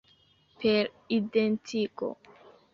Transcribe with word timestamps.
Per 0.63 0.89
identigo. 1.19 2.13